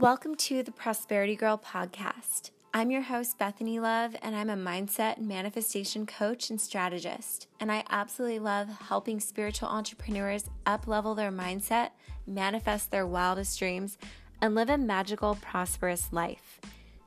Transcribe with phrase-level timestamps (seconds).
[0.00, 2.50] Welcome to the Prosperity Girl podcast.
[2.74, 7.46] I'm your host, Bethany Love, and I'm a mindset and manifestation coach and strategist.
[7.60, 11.92] And I absolutely love helping spiritual entrepreneurs up level their mindset,
[12.26, 13.96] manifest their wildest dreams,
[14.42, 16.60] and live a magical, prosperous life.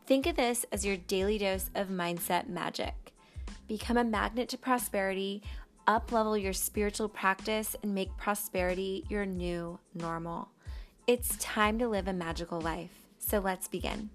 [0.08, 3.14] Think of this as your daily dose of mindset magic.
[3.68, 5.44] Become a magnet to prosperity,
[5.86, 10.50] up level your spiritual practice, and make prosperity your new normal.
[11.10, 12.92] It's time to live a magical life.
[13.18, 14.12] So let's begin.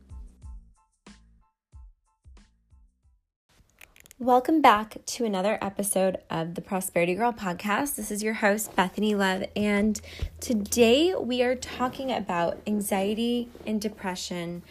[4.20, 7.96] Welcome back to another episode of the Prosperity Girl podcast.
[7.96, 10.00] This is your host, Bethany Love, and
[10.38, 14.62] today we are talking about anxiety and depression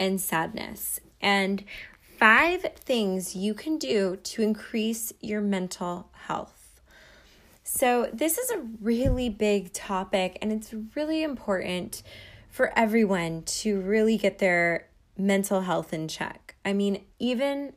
[0.00, 1.62] and sadness and
[2.18, 6.59] five things you can do to increase your mental health.
[7.72, 12.02] So, this is a really big topic, and it's really important
[12.48, 16.56] for everyone to really get their mental health in check.
[16.64, 17.74] I mean, even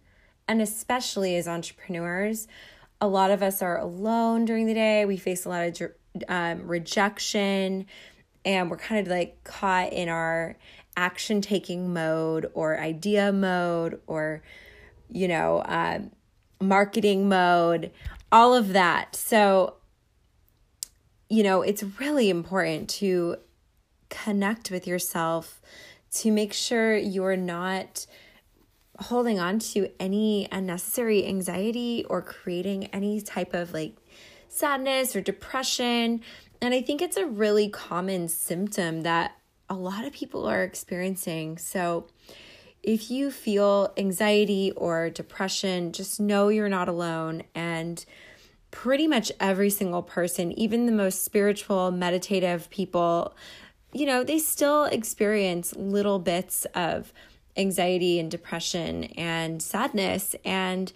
[0.47, 2.47] and especially as entrepreneurs,
[2.99, 5.05] a lot of us are alone during the day.
[5.05, 5.91] We face a lot of
[6.27, 7.85] um, rejection,
[8.43, 10.57] and we're kind of like caught in our
[10.97, 14.41] action taking mode or idea mode or,
[15.11, 16.09] you know, um,
[16.59, 17.91] marketing mode,
[18.31, 19.15] all of that.
[19.15, 19.75] So,
[21.33, 23.37] you know, it's really important to
[24.09, 25.59] connect with yourself
[26.11, 28.05] to make sure you're not
[28.99, 33.95] holding on to any unnecessary anxiety or creating any type of like
[34.47, 36.21] sadness or depression.
[36.61, 39.35] And I think it's a really common symptom that
[39.67, 41.57] a lot of people are experiencing.
[41.57, 42.05] So,
[42.83, 48.05] if you feel anxiety or depression, just know you're not alone and
[48.73, 53.35] pretty much every single person, even the most spiritual, meditative people,
[53.93, 57.13] you know, they still experience little bits of
[57.55, 60.35] anxiety and depression and sadness.
[60.43, 60.91] And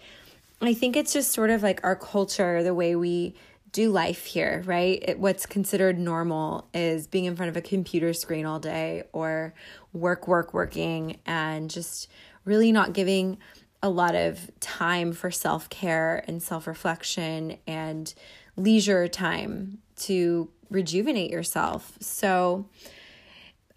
[0.60, 3.34] I think it's just sort of like our culture, the way we
[3.70, 5.00] do life here, right?
[5.06, 9.54] It, what's considered normal is being in front of a computer screen all day or
[9.92, 12.10] work, work, working, and just
[12.44, 13.38] really not giving
[13.82, 18.12] a lot of time for self care and self reflection and
[18.56, 21.96] leisure time to rejuvenate yourself.
[22.00, 22.66] So,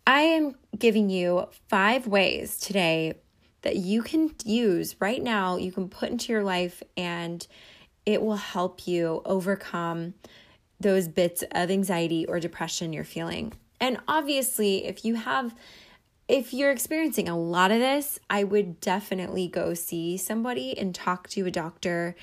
[0.06, 3.16] I am giving you five ways today
[3.62, 7.46] that you can use right now, you can put into your life, and
[8.06, 10.16] it will help you overcome
[10.80, 13.54] those bits of anxiety or depression you're feeling.
[13.80, 15.56] And obviously, if you have
[16.32, 21.28] if you're experiencing a lot of this, I would definitely go see somebody and talk
[21.32, 22.16] to a doctor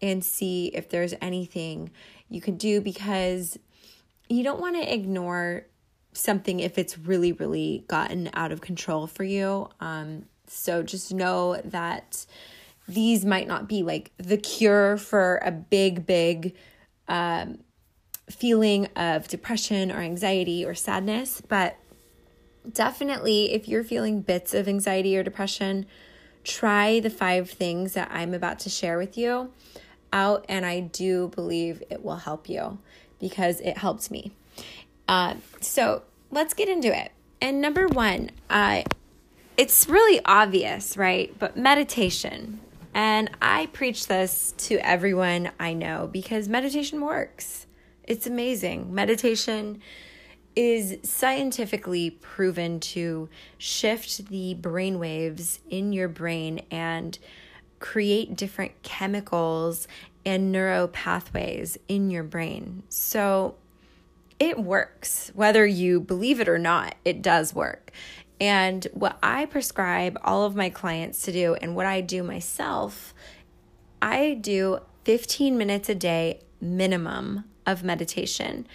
[0.00, 1.90] and see if there's anything
[2.28, 3.58] you can do because
[4.28, 5.66] you don't want to ignore
[6.12, 9.68] something if it's really, really gotten out of control for you.
[9.80, 12.24] Um, so just know that
[12.86, 16.54] these might not be like the cure for a big, big
[17.08, 17.58] um,
[18.30, 21.76] feeling of depression or anxiety or sadness, but
[22.72, 25.86] definitely, if you're feeling bits of anxiety or depression,
[26.44, 29.52] try the five things that I'm about to share with you
[30.12, 32.78] out, and I do believe it will help you
[33.20, 34.32] because it helped me.
[35.08, 37.12] Uh, so let's get into it.
[37.40, 38.82] And number one, uh,
[39.56, 41.36] it's really obvious, right?
[41.38, 42.60] But meditation.
[42.94, 47.66] And I preach this to everyone I know because meditation works.
[48.04, 48.94] It's amazing.
[48.94, 49.82] Meditation
[50.56, 53.28] is scientifically proven to
[53.58, 57.18] shift the brain waves in your brain and
[57.78, 59.86] create different chemicals
[60.24, 62.82] and neuro pathways in your brain.
[62.88, 63.54] So
[64.40, 65.30] it works.
[65.34, 67.92] Whether you believe it or not, it does work.
[68.40, 73.14] And what I prescribe all of my clients to do and what I do myself,
[74.02, 78.66] I do 15 minutes a day minimum of meditation.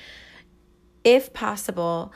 [1.03, 2.13] If possible,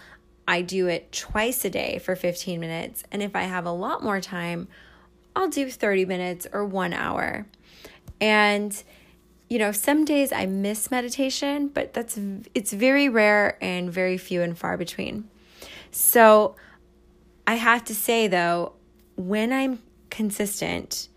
[0.48, 3.04] I do it twice a day for 15 minutes.
[3.12, 4.68] And if I have a lot more time,
[5.36, 7.46] I'll do 30 minutes or one hour.
[8.22, 8.84] And
[9.50, 12.20] you know, some days I miss meditation, but that's
[12.54, 15.30] it's very rare and very few and far between.
[15.92, 16.56] So
[17.46, 18.74] I have to say though,
[19.16, 21.10] when I'm consistent,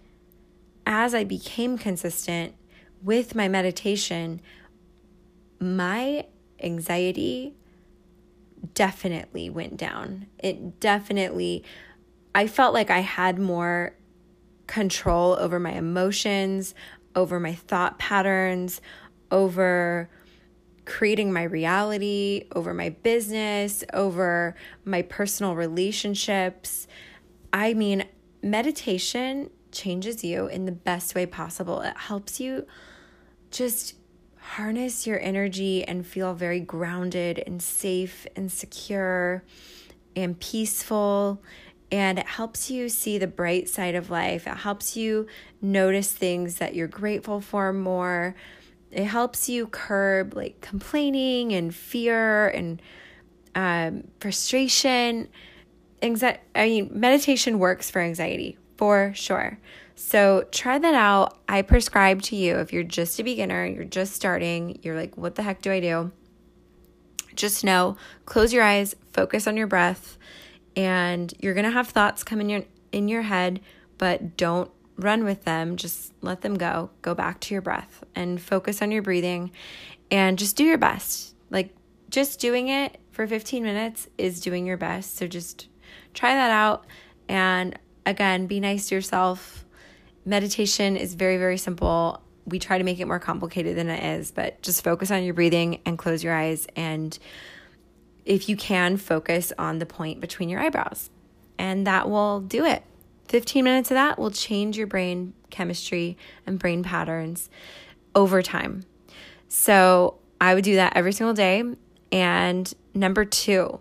[0.87, 2.55] as I became consistent
[3.03, 4.41] with my meditation,
[5.59, 6.27] my
[6.61, 7.55] anxiety
[8.75, 10.27] definitely went down.
[10.39, 11.65] It definitely,
[12.35, 13.95] I felt like I had more
[14.67, 16.75] control over my emotions,
[17.15, 18.81] over my thought patterns,
[19.31, 20.09] over
[20.85, 26.87] creating my reality, over my business, over my personal relationships.
[27.53, 28.05] I mean,
[28.43, 31.83] meditation changes you in the best way possible.
[31.83, 32.67] It helps you
[33.51, 33.95] just
[34.49, 39.45] harness your energy and feel very grounded and safe and secure
[40.17, 41.43] and peaceful.
[41.93, 44.47] And it helps you see the bright side of life.
[44.47, 45.27] It helps you
[45.61, 48.35] notice things that you're grateful for more.
[48.91, 52.81] It helps you curb like complaining and fear and
[53.55, 55.29] um, frustration.
[56.03, 59.59] Anxiety, I mean, meditation works for anxiety for sure.
[59.99, 61.39] So try that out.
[61.49, 65.35] I prescribe to you if you're just a beginner, you're just starting, you're like, what
[65.35, 66.13] the heck do I do?
[67.35, 70.17] Just know, close your eyes, focus on your breath,
[70.77, 72.63] and you're gonna have thoughts come in your
[72.93, 73.61] in your head,
[73.99, 75.75] but don't run with them.
[75.75, 76.91] Just let them go.
[77.03, 79.51] Go back to your breath and focus on your breathing
[80.13, 81.35] and just do your best.
[81.51, 81.75] Like
[82.09, 85.17] just doing it for 15 minutes is doing your best.
[85.17, 85.67] So just
[86.15, 86.87] try that out
[87.29, 89.65] and again, be nice to yourself
[90.29, 92.23] meditation is very, very simple.
[92.47, 95.35] We try to make it more complicated than it is, but just focus on your
[95.35, 96.67] breathing and close your eyes.
[96.77, 97.19] And
[98.25, 101.11] if you can, focus on the point between your eyebrows,
[101.59, 102.85] and that will do it.
[103.29, 106.17] 15 minutes of that will change your brain chemistry
[106.47, 107.51] and brain patterns
[108.15, 108.85] over time.
[109.49, 111.65] So I would do that every single day.
[112.13, 113.81] And number two,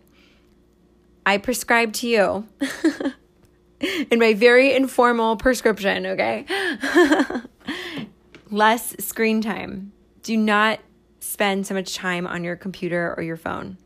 [1.25, 2.47] I prescribe to you
[4.11, 6.45] in my very informal prescription, okay?
[8.51, 9.91] Less screen time.
[10.23, 10.79] Do not
[11.19, 13.77] spend so much time on your computer or your phone.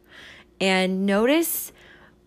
[0.59, 1.71] And notice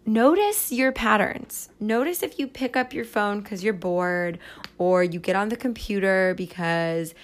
[0.06, 1.70] notice your patterns.
[1.80, 4.38] Notice if you pick up your phone cuz you're bored
[4.76, 7.14] or you get on the computer because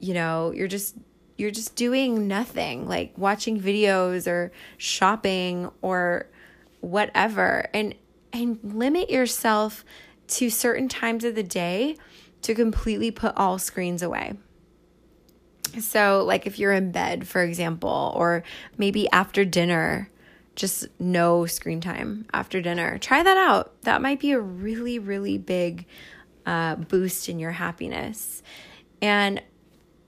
[0.00, 0.96] you know, you're just
[1.36, 6.26] you're just doing nothing, like watching videos or shopping or
[6.80, 7.68] whatever.
[7.72, 7.94] And
[8.32, 9.84] and limit yourself
[10.28, 11.96] to certain times of the day
[12.42, 14.34] to completely put all screens away.
[15.80, 18.42] So, like if you're in bed, for example, or
[18.76, 20.10] maybe after dinner,
[20.56, 22.98] just no screen time after dinner.
[22.98, 23.80] Try that out.
[23.82, 25.86] That might be a really, really big
[26.46, 28.42] uh, boost in your happiness.
[29.00, 29.42] And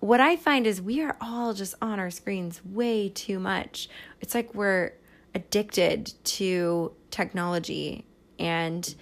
[0.01, 3.89] what I find is we are all just on our screens way too much.
[4.21, 4.93] It's like we're
[5.35, 8.07] addicted to technology
[8.41, 8.95] and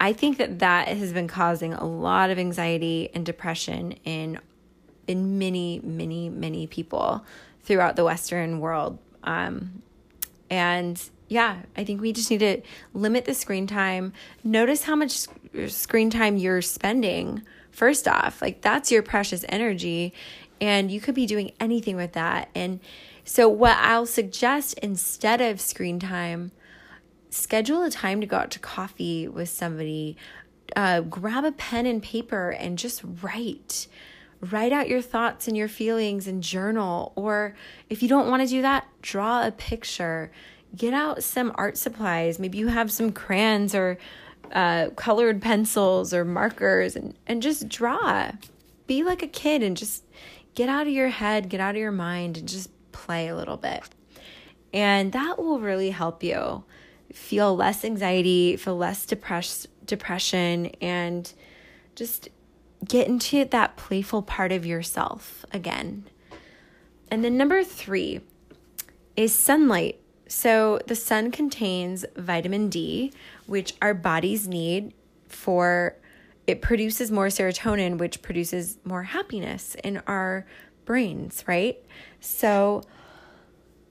[0.00, 4.38] I think that that has been causing a lot of anxiety and depression in
[5.06, 7.24] in many, many, many people
[7.62, 8.98] throughout the Western world.
[9.22, 9.82] Um,
[10.48, 12.62] and yeah, I think we just need to
[12.94, 14.14] limit the screen time.
[14.42, 15.26] Notice how much
[15.66, 17.42] screen time you're spending.
[17.70, 20.14] First off, like that's your precious energy,
[20.60, 22.48] and you could be doing anything with that.
[22.54, 22.80] And
[23.24, 26.52] so, what I'll suggest instead of screen time
[27.34, 30.16] schedule a time to go out to coffee with somebody.
[30.76, 33.88] Uh, grab a pen and paper and just write.
[34.40, 37.12] Write out your thoughts and your feelings and journal.
[37.16, 37.56] Or
[37.90, 40.30] if you don't want to do that, draw a picture.
[40.76, 42.38] Get out some art supplies.
[42.38, 43.98] Maybe you have some crayons or
[44.52, 48.30] uh, colored pencils or markers and, and just draw.
[48.86, 50.04] Be like a kid and just
[50.54, 53.56] get out of your head, get out of your mind, and just play a little
[53.56, 53.82] bit.
[54.72, 56.64] And that will really help you
[57.14, 61.32] feel less anxiety, feel less depressed, depression, and
[61.94, 62.28] just
[62.86, 66.04] get into that playful part of yourself again.
[67.10, 68.20] And then number three
[69.16, 70.00] is sunlight.
[70.26, 73.12] So the sun contains vitamin D,
[73.46, 74.92] which our bodies need
[75.28, 75.96] for
[76.46, 80.46] it produces more serotonin, which produces more happiness in our
[80.84, 81.78] brains, right?
[82.20, 82.82] So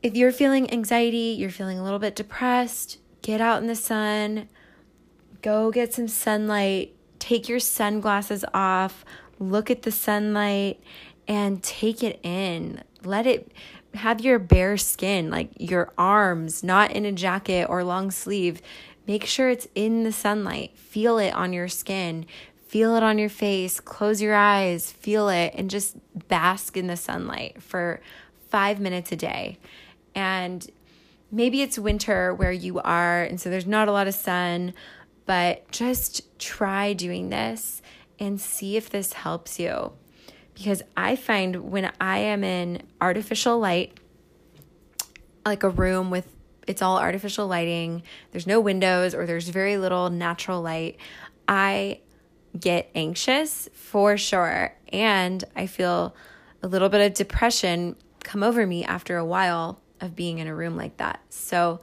[0.03, 4.48] if you're feeling anxiety, you're feeling a little bit depressed, get out in the sun,
[5.42, 9.03] go get some sunlight, take your sunglasses off,
[9.39, 10.80] look at the sunlight,
[11.27, 12.84] and take it in.
[13.03, 13.51] Let it
[13.96, 18.62] have your bare skin, like your arms, not in a jacket or long sleeve.
[19.08, 20.77] Make sure it's in the sunlight.
[20.77, 22.25] Feel it on your skin.
[22.68, 23.80] Feel it on your face.
[23.80, 24.92] Close your eyes.
[24.92, 25.96] Feel it and just
[26.27, 28.01] bask in the sunlight for
[28.50, 29.60] five minutes a day.
[30.15, 30.70] And
[31.34, 34.74] maybe it's winter where you are, and so there's not a lot of sun,
[35.25, 37.82] but just try doing this
[38.20, 39.92] and see if this helps you.
[40.54, 44.00] Because I find when I am in artificial light,
[45.44, 46.32] like a room with
[46.68, 50.98] it's all artificial lighting, there's no windows or there's very little natural light,
[51.48, 52.00] I
[52.58, 54.74] get anxious for sure.
[54.90, 56.16] And I feel
[56.62, 60.53] a little bit of depression come over me after a while of being in a
[60.53, 61.22] room like that.
[61.29, 61.81] So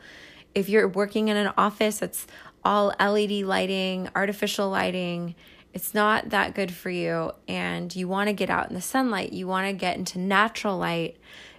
[0.54, 2.26] if you're working in an office that's
[2.64, 5.34] all LED lighting, artificial lighting,
[5.72, 7.32] it's not that good for you.
[7.48, 10.76] And you want to get out in the sunlight, you want to get into natural
[10.78, 11.16] light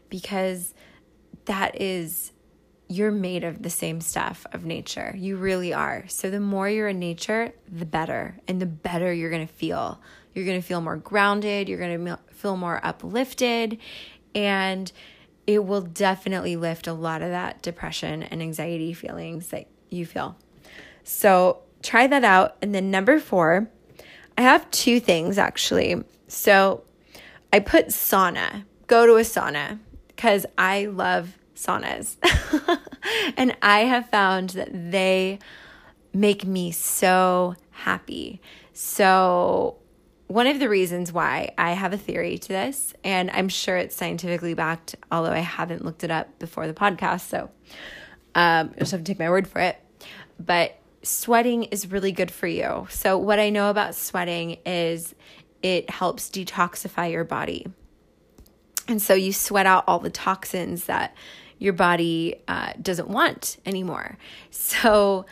[0.09, 0.73] because
[1.45, 2.31] that is,
[2.87, 5.15] you're made of the same stuff of nature.
[5.17, 6.03] You really are.
[6.09, 8.37] So the more you're in nature, the better.
[8.49, 10.01] And the better you're going to feel.
[10.33, 13.77] You're going to feel more grounded, you're going to feel more uplifted.
[14.35, 14.91] And
[15.47, 20.37] it will definitely lift a lot of that depression and anxiety feelings that you feel.
[21.03, 22.57] So try that out.
[22.61, 23.69] And then number four,
[24.37, 26.03] I have two things actually.
[26.27, 26.83] So
[27.51, 32.15] I put sauna, go to a sauna, because I love saunas.
[33.37, 35.39] and I have found that they
[36.13, 38.41] make me so happy.
[38.73, 39.77] So,
[40.31, 43.95] one of the reasons why I have a theory to this, and I'm sure it's
[43.95, 47.49] scientifically backed, although I haven't looked it up before the podcast, so
[48.33, 49.77] um, I just have to take my word for it.
[50.39, 52.87] But sweating is really good for you.
[52.89, 55.13] So, what I know about sweating is
[55.61, 57.67] it helps detoxify your body.
[58.87, 61.15] And so, you sweat out all the toxins that
[61.59, 64.17] your body uh, doesn't want anymore.
[64.49, 65.25] So,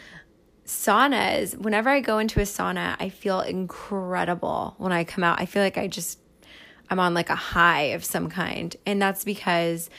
[0.70, 5.42] saunas, whenever I go into a sauna, I feel incredible when I come out.
[5.42, 6.20] I feel like I just,
[6.90, 8.76] I'm on like a high of some kind.
[8.86, 9.90] And that's because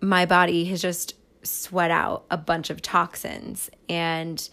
[0.00, 4.48] my body has just sweat out a bunch of toxins and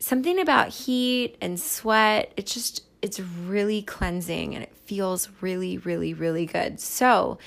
[0.00, 6.12] something about heat and sweat it's just it's really cleansing and it feels really really
[6.12, 7.38] really good so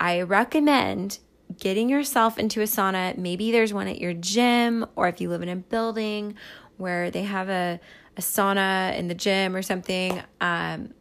[0.00, 1.18] i recommend
[1.58, 5.42] getting yourself into a sauna maybe there's one at your gym or if you live
[5.42, 6.34] in a building
[6.76, 7.80] where they have a,
[8.16, 10.92] a sauna in the gym or something um,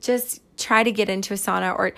[0.00, 1.92] just try to get into a sauna or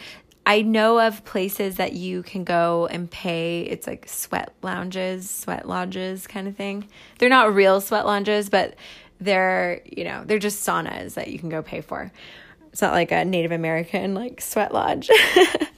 [0.48, 3.62] I know of places that you can go and pay.
[3.62, 6.86] It's like sweat lounges, sweat lodges kind of thing.
[7.18, 8.76] They're not real sweat lounges, but
[9.20, 12.12] they're, you know, they're just saunas that you can go pay for.
[12.70, 15.10] It's not like a Native American like sweat lodge.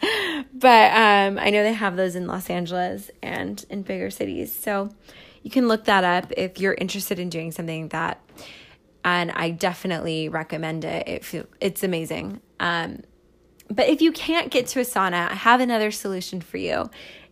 [0.58, 4.52] but um, I know they have those in Los Angeles and in bigger cities.
[4.52, 4.90] So
[5.42, 8.20] you can look that up if you're interested in doing something like that
[9.04, 11.08] and I definitely recommend it.
[11.08, 12.40] It feel, it's amazing.
[12.60, 13.02] Um,
[13.70, 16.90] but if you can't get to a sauna, I have another solution for you,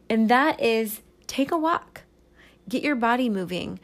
[0.08, 2.02] and that is take a walk.
[2.68, 3.80] Get your body moving.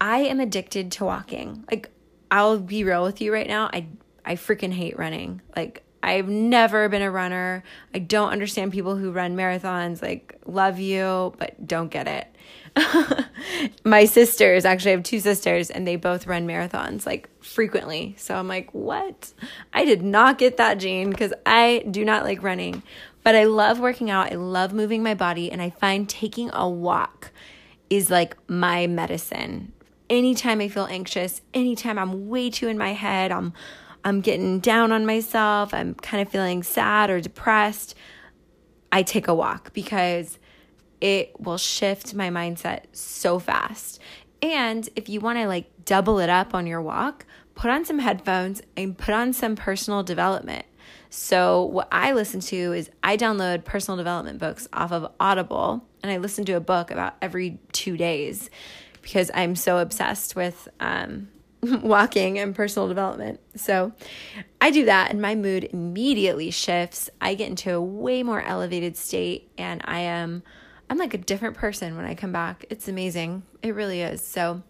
[0.00, 1.64] I am addicted to walking.
[1.70, 1.90] Like
[2.30, 3.70] I'll be real with you right now.
[3.72, 3.86] I
[4.24, 5.42] I freaking hate running.
[5.54, 7.64] Like I've never been a runner.
[7.92, 10.00] I don't understand people who run marathons.
[10.00, 13.26] Like love you, but don't get it.
[13.84, 18.14] my sisters, actually, I have two sisters, and they both run marathons like frequently.
[18.18, 19.32] So I'm like, what?
[19.72, 22.84] I did not get that gene because I do not like running,
[23.24, 24.32] but I love working out.
[24.32, 27.32] I love moving my body, and I find taking a walk
[27.90, 29.72] is like my medicine.
[30.08, 33.54] Anytime I feel anxious, anytime I'm way too in my head, I'm
[34.06, 37.96] I'm getting down on myself, I'm kind of feeling sad or depressed,
[38.92, 40.38] I take a walk because
[41.00, 43.98] it will shift my mindset so fast.
[44.40, 47.98] And if you want to like double it up on your walk, put on some
[47.98, 50.66] headphones and put on some personal development.
[51.10, 56.12] So, what I listen to is I download personal development books off of Audible, and
[56.12, 58.50] I listen to a book about every two days
[59.02, 61.28] because I'm so obsessed with um,
[61.82, 63.40] walking and personal development.
[63.56, 63.92] So,
[64.60, 67.10] I do that, and my mood immediately shifts.
[67.20, 70.42] I get into a way more elevated state, and I am
[70.88, 72.64] I'm like a different person when I come back.
[72.70, 73.42] It's amazing.
[73.62, 74.24] It really is.
[74.24, 74.62] So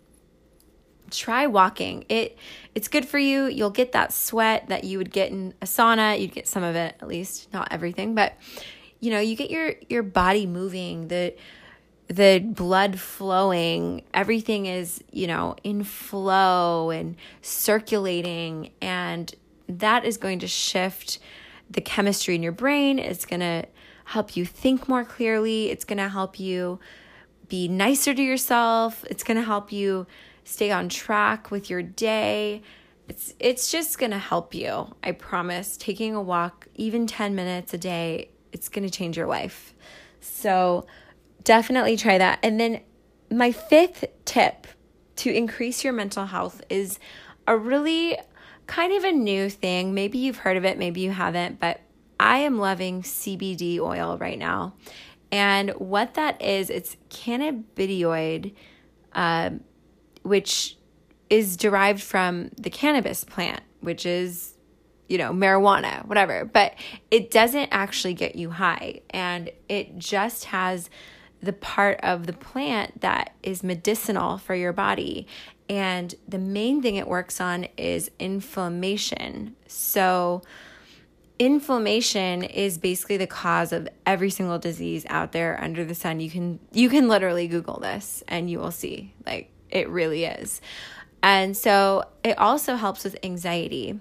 [1.11, 2.05] try walking.
[2.09, 2.39] It
[2.75, 3.47] it's good for you.
[3.47, 6.21] You'll get that sweat that you would get in a sauna.
[6.21, 8.35] You'd get some of it at least, not everything, but
[9.01, 11.35] you know, you get your your body moving, the
[12.09, 19.35] the blood flowing, everything is, you know, in flow and circulating and
[19.69, 21.19] that is going to shift
[21.69, 22.99] the chemistry in your brain.
[22.99, 23.67] It's going to
[24.05, 25.71] help you think more clearly.
[25.71, 26.79] It's going to help you
[27.49, 29.05] be nicer to yourself.
[29.11, 30.07] It's going to help you
[30.45, 32.63] stay on track with your day.
[33.09, 34.95] It's it's just going to help you.
[35.03, 35.77] I promise.
[35.77, 39.75] Taking a walk, even 10 minutes a day, it's going to change your life.
[40.21, 40.87] So,
[41.47, 42.41] definitely try that.
[42.43, 42.81] And then
[43.31, 44.67] my fifth tip
[45.17, 46.99] to increase your mental health is
[47.47, 48.19] a really
[48.67, 49.95] kind of a new thing.
[49.95, 51.81] Maybe you've heard of it, maybe you haven't, but
[52.19, 54.75] I am loving CBD oil right now.
[55.31, 58.53] And what that is, it's cannabidioid,
[59.13, 59.51] uh,
[60.23, 60.77] which
[61.31, 64.57] is derived from the cannabis plant, which is
[65.09, 66.75] you know, marijuana, whatever, but
[67.13, 69.01] it doesn't actually get you high.
[69.11, 70.91] And it just has
[71.47, 75.27] the part of the plant that is medicinal for your body.
[75.69, 79.57] And the main thing it works on is inflammation.
[79.67, 80.43] So,
[81.39, 86.21] inflammation is basically the cause of every single disease out there under the sun.
[86.21, 89.13] You can you can literally google this and you will see.
[89.25, 90.61] Like it really is.
[91.23, 93.99] And so it also helps with anxiety.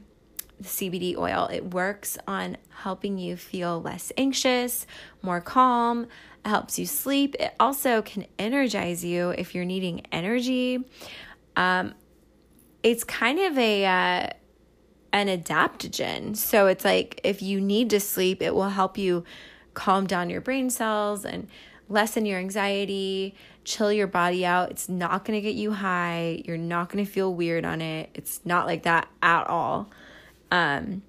[0.59, 4.87] The CBD oil, it works on helping you feel less anxious,
[5.21, 6.07] more calm,
[6.45, 7.35] it helps you sleep.
[7.39, 10.85] It also can energize you if you're needing energy.
[11.55, 11.95] Um,
[12.83, 14.29] it's kind of a uh,
[15.11, 16.37] an adaptogen.
[16.37, 19.23] So it's like if you need to sleep, it will help you
[19.73, 21.47] calm down your brain cells and
[21.89, 24.71] lessen your anxiety, chill your body out.
[24.71, 26.43] It's not going to get you high.
[26.45, 28.09] You're not going to feel weird on it.
[28.13, 29.89] It's not like that at all.
[30.51, 31.01] Um,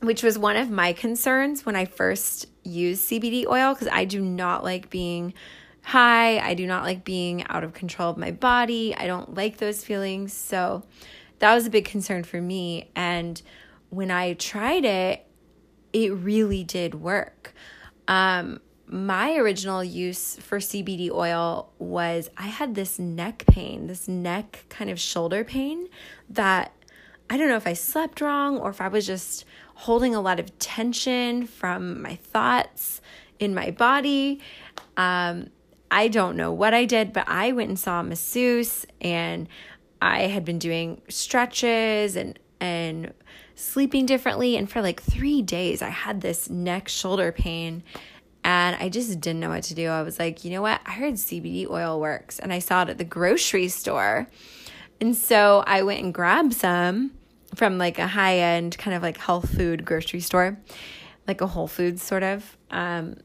[0.00, 4.20] which was one of my concerns when I first used CBD oil because I do
[4.20, 5.34] not like being
[5.82, 6.38] high.
[6.38, 8.94] I do not like being out of control of my body.
[8.96, 10.32] I don't like those feelings.
[10.32, 10.84] So,
[11.38, 12.90] that was a big concern for me.
[12.94, 13.40] And
[13.90, 15.26] when I tried it,
[15.92, 17.54] it really did work.
[18.06, 24.64] Um, my original use for CBD oil was I had this neck pain, this neck
[24.68, 25.88] kind of shoulder pain
[26.30, 26.72] that
[27.30, 29.44] I don't know if I slept wrong or if I was just
[29.78, 33.00] holding a lot of tension from my thoughts
[33.38, 34.40] in my body.
[34.96, 35.50] Um,
[35.88, 39.48] I don't know what I did, but I went and saw a masseuse and
[40.02, 43.14] I had been doing stretches and and
[43.54, 47.84] sleeping differently and for like 3 days I had this neck shoulder pain
[48.42, 49.88] and I just didn't know what to do.
[49.88, 50.80] I was like, "You know what?
[50.86, 54.28] I heard CBD oil works." And I saw it at the grocery store.
[55.00, 57.12] And so I went and grabbed some
[57.54, 60.58] from like a high-end kind of like health food grocery store,
[61.26, 63.16] like a Whole Foods sort of um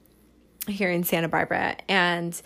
[0.68, 1.75] here in Santa Barbara.
[1.89, 2.42] And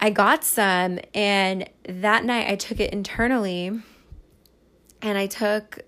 [0.00, 3.66] I got some, and that night I took it internally,
[5.02, 5.80] and I took,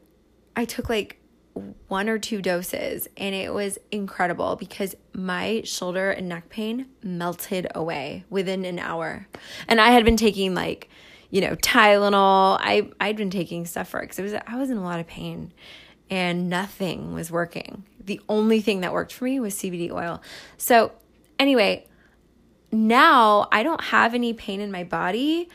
[0.57, 1.21] I took like
[1.89, 7.67] one or two doses, and it was incredible because my shoulder and neck pain melted
[7.75, 9.29] away within an hour,
[9.69, 10.89] and I had been taking like,
[11.31, 12.59] you know, Tylenol.
[12.61, 15.01] I I'd been taking stuff for it because it was I was in a lot
[15.01, 15.53] of pain,
[16.09, 17.85] and nothing was working.
[18.05, 20.21] The only thing that worked for me was CBD oil.
[20.57, 20.93] So
[21.39, 21.87] anyway,
[22.73, 25.49] now I don't have any pain in my body,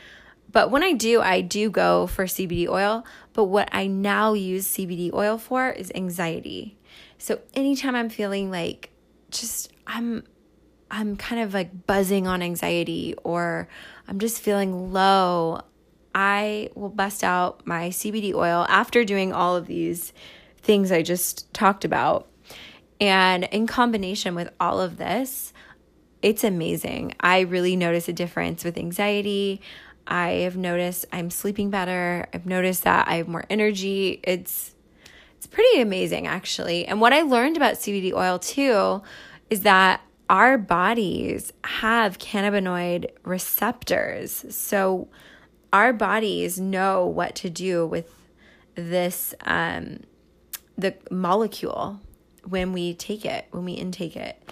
[0.50, 3.04] but when I do, I do go for CBD oil.
[3.32, 6.78] But what I now use CBD oil for is anxiety.
[7.18, 8.90] So anytime I'm feeling like
[9.30, 10.24] just I'm
[10.90, 13.68] I'm kind of like buzzing on anxiety or
[14.08, 15.62] I'm just feeling low,
[16.14, 20.12] I will bust out my CBD oil after doing all of these
[20.62, 22.28] things I just talked about.
[23.00, 25.52] And in combination with all of this,
[26.22, 27.14] it's amazing.
[27.20, 29.60] I really notice a difference with anxiety.
[30.06, 32.26] I have noticed I'm sleeping better.
[32.32, 34.20] I've noticed that I have more energy.
[34.22, 34.74] It's
[35.36, 36.86] it's pretty amazing actually.
[36.86, 39.02] And what I learned about CBD oil too
[39.50, 44.44] is that our bodies have cannabinoid receptors.
[44.54, 45.08] So
[45.72, 48.12] our bodies know what to do with
[48.74, 50.00] this um
[50.76, 52.00] the molecule
[52.44, 54.42] when we take it, when we intake it.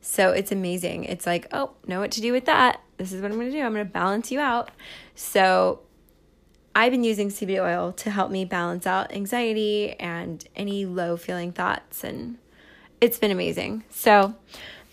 [0.00, 1.04] So it's amazing.
[1.04, 2.80] It's like, oh, know what to do with that.
[2.98, 3.62] This is what I'm going to do.
[3.62, 4.70] I'm going to balance you out.
[5.14, 5.80] So
[6.74, 11.52] I've been using CBD oil to help me balance out anxiety and any low feeling
[11.52, 12.04] thoughts.
[12.04, 12.38] And
[13.00, 13.84] it's been amazing.
[13.90, 14.34] So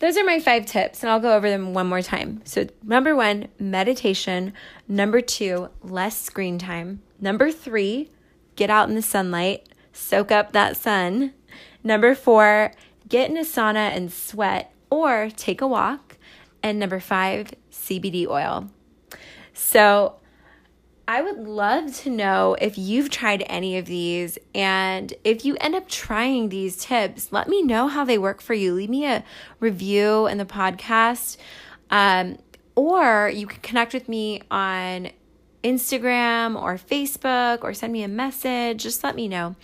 [0.02, 2.42] those are my five tips, and I'll go over them one more time.
[2.44, 4.52] So, number one, meditation.
[4.88, 7.04] Number two, less screen time.
[7.20, 8.10] Number three,
[8.56, 11.34] get out in the sunlight, soak up that sun.
[11.84, 12.74] Number four,
[13.10, 16.18] get in a sauna and sweat or take a walk.
[16.64, 18.72] And number five, CBD oil.
[19.54, 20.16] So
[21.12, 24.38] I would love to know if you've tried any of these.
[24.56, 28.54] And if you end up trying these tips, let me know how they work for
[28.54, 28.74] you.
[28.74, 29.26] Leave me a
[29.60, 31.36] review in the podcast.
[31.90, 32.38] Um,
[32.78, 35.10] or you can connect with me on
[35.66, 38.84] Instagram or Facebook or send me a message.
[38.84, 39.58] Just let me know.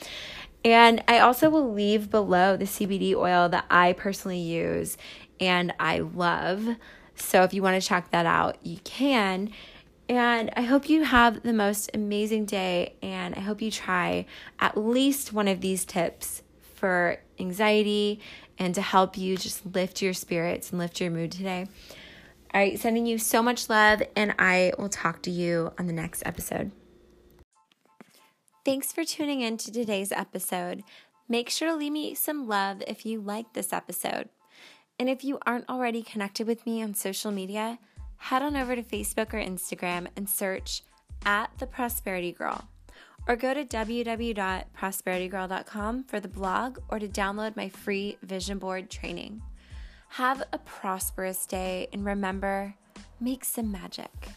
[0.66, 4.98] And I also will leave below the CBD oil that I personally use
[5.40, 6.76] and I love.
[7.16, 9.54] So if you want to check that out, you can.
[10.10, 12.96] And I hope you have the most amazing day.
[13.02, 14.26] And I hope you try
[14.60, 16.44] at least one of these tips
[16.76, 18.22] for anxiety
[18.58, 21.68] and to help you just lift your spirits and lift your mood today.
[22.54, 25.94] All right, sending you so much love, and I will talk to you on the
[25.94, 26.72] next episode.
[28.64, 30.84] Thanks for tuning in to today's episode.
[31.28, 34.30] Make sure to leave me some love if you like this episode.
[34.98, 37.80] And if you aren't already connected with me on social media,
[38.18, 40.84] head on over to Facebook or Instagram and search
[41.26, 42.68] at The Prosperity Girl.
[43.28, 49.42] Or go to www.prosperitygirl.com for the blog or to download my free vision board training.
[50.10, 52.76] Have a prosperous day and remember,
[53.20, 54.30] make some magic.